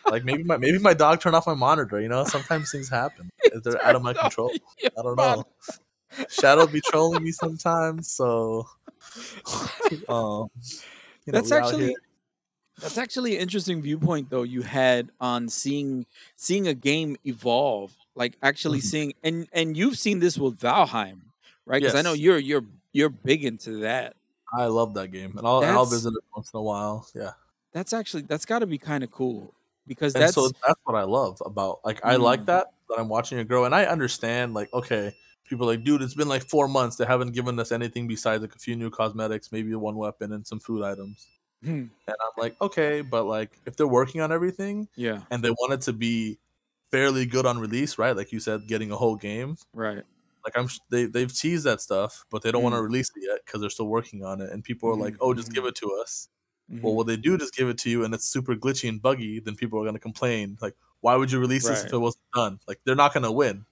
[0.10, 2.02] like maybe my maybe my dog turned off my monitor.
[2.02, 3.30] You know, sometimes things happen.
[3.64, 4.54] They're out of my control.
[4.98, 5.46] I don't know.
[6.30, 8.68] Shadow be trolling me sometimes, so
[10.10, 10.50] um,
[11.26, 11.96] you know, That's actually
[12.82, 18.38] that's actually an interesting viewpoint though you had on seeing seeing a game evolve, like
[18.42, 18.84] actually Mhm.
[18.84, 21.22] seeing and and you've seen this with Valheim,
[21.66, 21.82] right?
[21.82, 24.16] Because I know you're you're you're big into that.
[24.58, 27.08] I love that game, and I'll I'll visit it once in a while.
[27.14, 27.32] Yeah,
[27.74, 29.54] that's actually that's got to be kind of cool
[29.88, 32.46] because and that's so that's what I love about like I like Mm.
[32.48, 35.14] that that I'm watching it grow, and I understand like okay,
[35.50, 38.42] people are like dude, it's been like four months, they haven't given us anything besides
[38.42, 41.28] like a few new cosmetics, maybe one weapon and some food items,
[41.64, 45.52] Hmm, and I'm like okay, but like if they're working on everything yeah, and they
[45.52, 46.40] want it to be
[46.96, 48.16] fairly good on release, right?
[48.16, 49.58] Like you said, getting a whole game.
[49.74, 50.06] right.
[50.46, 53.42] Like I'm, they they've teased that stuff, but they don't want to release it yet
[53.46, 54.52] because they're still working on it.
[54.52, 55.68] And people are like, Mhm, "Oh, just give mhm.
[55.68, 56.30] it to us."
[56.70, 56.84] Mhm.
[56.84, 59.40] Well, what they do just give it to you, and it's super glitchy and buggy.
[59.42, 62.60] Then people are gonna complain, like, "Why would you release this if it wasn't done?"
[62.68, 63.66] Like, they're not gonna win.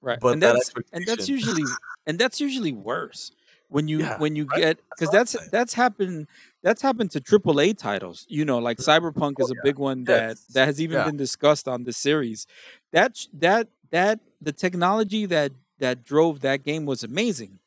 [0.00, 3.32] right But and that that's and that's usually and that's usually worse
[3.72, 4.62] when you Yeah, when you right?
[4.62, 6.28] get because that's that's happened
[6.62, 9.62] that's happened to AAA titles you know like cyberpunk Oh, is a yeah.
[9.62, 10.46] big one that Yes.
[10.50, 11.04] that has even Yeah.
[11.04, 12.46] been discussed on the series
[12.92, 17.58] that that that the technology that that drove that game was amazing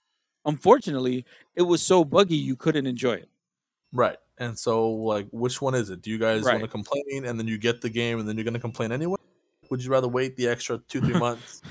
[0.46, 3.30] unfortunately it was so buggy you couldn't enjoy it
[3.94, 4.18] Right.
[4.38, 6.02] And so, like, which one is it?
[6.02, 8.44] Do you guys want to complain, and then you get the game, and then you're
[8.44, 9.16] gonna complain anyway?
[9.70, 11.64] Would you rather wait the extra two, three months,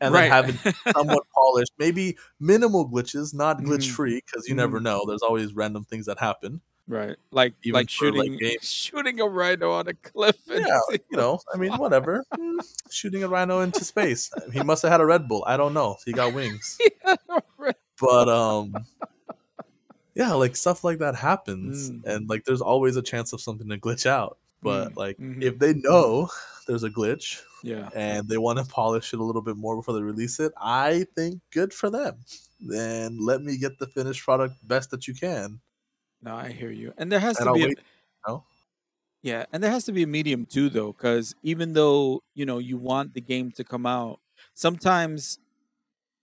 [0.00, 0.56] and then have it
[0.96, 3.66] somewhat polished, maybe minimal glitches, not Mhm.
[3.66, 4.84] glitch free, because you never Mhm.
[4.84, 5.04] know.
[5.06, 6.60] There's always random things that happen.
[6.90, 10.80] right like Even like for, like, shooting shooting a rhino on a cliff and Yeah,
[11.10, 12.24] You know, I mean, whatever.
[12.38, 14.30] Mm, Shooting a rhino into space.
[14.54, 15.44] He must have had a Red Bull.
[15.46, 15.96] I don't know.
[16.06, 16.78] He got wings.
[18.00, 18.86] But um,
[20.14, 22.04] yeah, like stuff like that happens, Mm.
[22.04, 24.38] and like there's always a chance of something to glitch out.
[24.62, 25.40] But Mm, like, mhm.
[25.40, 26.28] if they know
[26.66, 29.94] there's a glitch yeah and they want to polish it a little bit more before
[29.94, 32.24] they release it, I think good for them.
[32.60, 35.60] Then let me get the finished product best that you can.
[36.20, 36.92] No, I hear you.
[36.96, 37.78] And there has And to I'll be a, wait,
[38.26, 38.44] know?
[39.22, 42.58] yeah, and there has to be a medium too though cuz even though, you know,
[42.58, 44.20] you want the game to come out,
[44.54, 45.38] sometimes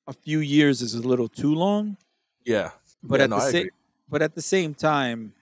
[0.07, 1.97] a few years is a little too long,
[2.45, 2.71] Yeah.
[3.03, 3.69] but Yeah, at no, the same
[4.07, 5.33] but at the same time,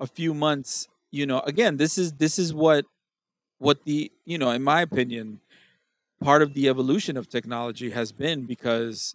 [0.00, 2.84] a few months, you know, again, this is this is what
[3.58, 5.40] what the you know, in my opinion,
[6.20, 9.14] part of the evolution of technology has been because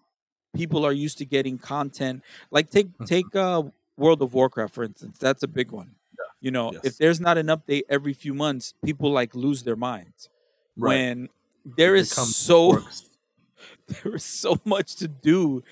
[0.56, 3.06] people are used to getting content like take Mhm.
[3.08, 3.64] take uh
[3.98, 5.18] World of Warcraft for instance.
[5.20, 5.92] That's a big one.
[6.42, 10.30] You know, if there's not an update every few months, people like lose their minds.
[10.76, 10.98] Right.
[10.98, 11.30] When
[11.78, 12.80] there is so
[14.04, 15.64] there is so much to do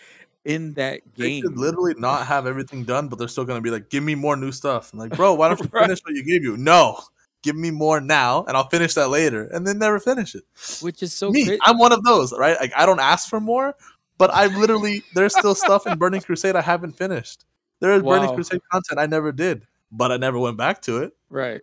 [0.50, 1.58] in that They could game.
[1.58, 4.52] literally not have everything done, but they're still gonna be like, "Give me more new
[4.52, 5.84] stuff." I'm like, bro, why don't you Right.
[5.84, 6.58] finish what you gave you?
[6.58, 7.00] No,
[7.44, 10.44] give me more now, and I'll finish that later, and then never finish it.
[10.82, 11.60] Which is so Me, great.
[11.64, 12.58] I'm one of those, right?
[12.60, 13.76] Like, I don't ask for more,
[14.18, 17.46] but I literally there's still stuff in Burning Crusade I haven't finished.
[17.80, 21.14] There is Burning Crusade content I never did, but I never went back to it.
[21.30, 21.62] Right.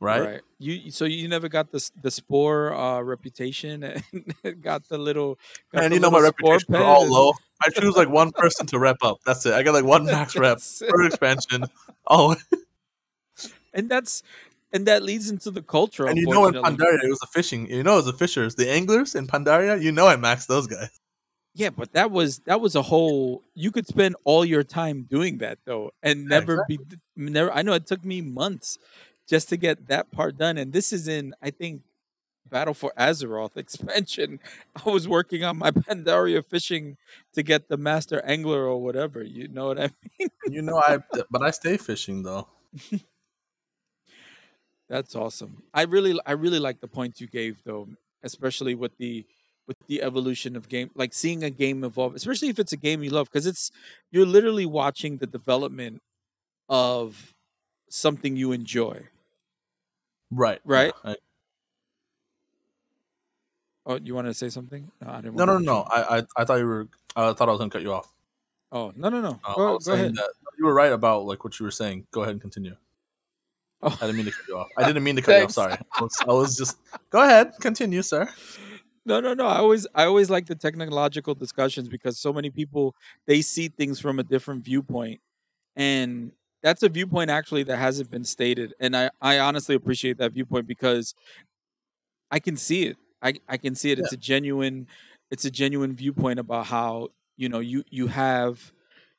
[0.00, 0.20] Right?
[0.22, 0.40] right.
[0.58, 3.82] You so you never got the the spore uh, reputation
[4.12, 5.38] and got the little
[5.72, 7.32] got And the you know my reputation all low.
[7.64, 9.18] I choose like one person to wrap up.
[9.24, 9.54] That's it.
[9.54, 11.64] I got like one max rep That's per expansion.
[12.06, 12.36] Oh,
[13.74, 14.22] and that's
[14.72, 16.06] and that leads into the culture.
[16.06, 16.54] and you know in.
[16.54, 17.68] Pandaria it was the fishing.
[17.70, 19.80] You know it was the fishers, the anglers in Pandaria.
[19.80, 20.90] You know I maxed those guys.
[21.54, 23.42] Yeah, but that was that was a whole.
[23.54, 26.78] You could spend all your time doing that though, and Yeah, never be
[27.16, 27.52] never.
[27.52, 28.78] I know it took me months
[29.28, 31.82] just to get that part done, and this is in I think
[32.52, 34.38] Battle for Azeroth expansion.
[34.76, 36.98] I was working on my Pandaria fishing
[37.32, 39.22] to get the master angler or whatever.
[39.24, 40.28] You know what I mean?
[40.46, 40.98] You know I,
[41.30, 42.46] but I stay fishing though.
[44.88, 45.62] That's awesome.
[45.72, 47.88] I really I really like the points you gave though,
[48.22, 49.24] especially with the
[49.66, 53.02] with the evolution of game like seeing a game evolve, especially if it's a game
[53.02, 53.70] you love cuz it's
[54.10, 56.02] you're literally watching the development
[56.68, 57.34] of
[57.88, 59.08] something you enjoy.
[60.30, 60.60] Right.
[60.64, 60.92] Right.
[61.04, 61.16] I-
[63.84, 64.90] Oh, you want to say something?
[65.00, 65.82] No, I didn't no, no, no.
[65.90, 66.88] I, I, I thought you were.
[67.16, 68.12] I thought I was gonna cut you off.
[68.70, 69.40] Oh, no, no, no.
[69.44, 70.14] Uh, Go, go ahead.
[70.14, 72.06] that you were right about like what you were saying.
[72.10, 72.76] Go ahead and continue.
[73.82, 73.96] Oh.
[74.00, 74.68] I didn't mean to cut you off.
[74.78, 75.50] I didn't mean to cut you off.
[75.62, 75.72] Sorry.
[75.72, 76.78] I was, I was just.
[77.10, 77.52] Go ahead.
[77.60, 78.28] Continue, sir.
[79.04, 79.46] No, no, no.
[79.46, 82.94] I always I always like the technological discussions because so many people
[83.26, 85.20] they see things from a different viewpoint.
[85.74, 88.74] And that's a viewpoint actually that hasn't been stated.
[88.78, 91.14] And I, I honestly appreciate that viewpoint because
[92.30, 92.96] I can see it.
[93.22, 93.98] I, I can see it.
[93.98, 94.88] It's a genuine
[95.30, 98.72] it's a genuine viewpoint about how, you know, you you have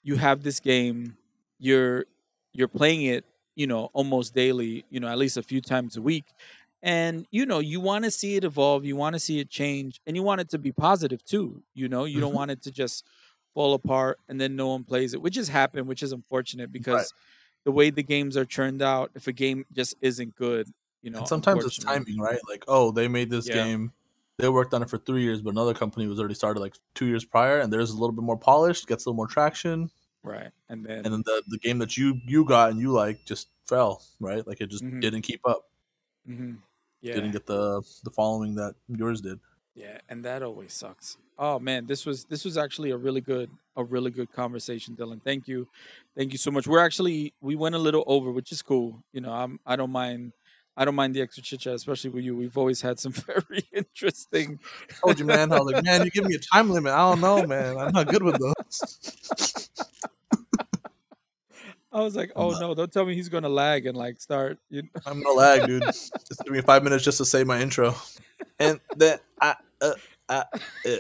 [0.04, 1.18] you have this game,
[1.60, 2.06] you're
[2.54, 6.02] you're playing it, you know, almost daily, you know, at least a few times a
[6.02, 6.26] week.
[6.82, 10.02] And you know you want to see it evolve you want to see it change
[10.06, 12.04] and you want it to be positive too you know?
[12.04, 12.34] You don't Mhm.
[12.34, 13.06] want it to just
[13.54, 17.14] fall apart and then no one plays it which has happened which is unfortunate because
[17.66, 20.70] the way the games are churned out if a game just isn't good
[21.04, 22.40] you know and sometimes it's timing, right?
[22.50, 23.54] Like, oh, they made this Yeah.
[23.56, 23.94] game.
[24.40, 27.06] They worked on it for three years, but another company was already started like two
[27.08, 29.92] years prior, and theirs is a little bit more polished, gets a little more traction,
[30.24, 33.26] right and then and then the, the game that you you got and you like
[33.26, 34.46] just fell, right?
[34.48, 35.02] Like it just Mhm.
[35.02, 35.70] didn't keep up,
[36.26, 36.62] mhm,
[37.02, 39.40] yeah didn't get the the following that yours did.
[39.76, 41.18] Yeah, and that always sucks.
[41.38, 45.24] Oh man, this was this was actually a really good a really good conversation, Dylan.
[45.24, 45.68] Thank you,
[46.16, 46.68] thank you so much.
[46.68, 49.04] We're actually we went a little over, which is cool.
[49.14, 50.34] You know, I'm I don't mind
[50.76, 52.36] I don't mind the extra chit chat, especially with you.
[52.36, 54.60] We've always had some very interesting.
[54.90, 55.52] I told you, man.
[55.52, 56.94] I was like, man, you give me a time limit.
[56.94, 57.78] I don't know, man.
[57.78, 59.70] I'm not good with those.
[61.92, 64.58] I was like, oh no, don't tell me he's gonna lag and like start.
[64.72, 64.90] You know?
[65.06, 65.84] I'm gonna lag, dude.
[65.84, 66.12] Just
[66.44, 67.94] give me five minutes just to say my intro,
[68.58, 69.92] and then I, uh,
[70.28, 70.44] uh,
[70.88, 70.96] uh.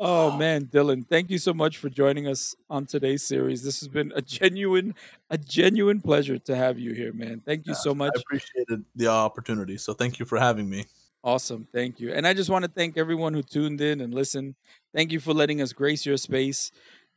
[0.00, 3.64] Oh man, Dylan, thank you so much for joining us on today's series.
[3.64, 4.94] This has been a genuine
[5.28, 7.42] a genuine pleasure to have you here, man.
[7.44, 8.12] Thank you Yeah, so much.
[8.14, 9.76] I appreciated the opportunity.
[9.76, 10.84] So thank you for having me.
[11.24, 11.66] Awesome.
[11.72, 12.12] Thank you.
[12.12, 14.54] And I just want to thank everyone who tuned in and listened.
[14.94, 16.70] Thank you for letting us grace your space.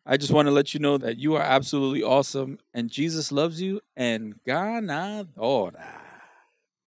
[0.08, 3.62] I just want to let you know that you are absolutely awesome and Jesus loves
[3.62, 6.11] you and ganadora.